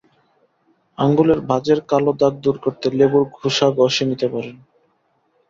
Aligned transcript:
আঙুলের 0.97 1.39
ভাঁজের 1.49 1.79
কালো 1.89 2.11
দাগ 2.19 2.33
দূর 2.43 2.57
করতে 2.63 2.87
লেবুর 2.97 3.23
খোসা 3.35 3.67
ঘষে 3.77 4.03
নিতে 4.09 4.27
পারেন। 4.33 4.57